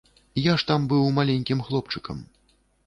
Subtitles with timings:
[0.43, 2.29] Я ж там быў маленькім хлопчыкам.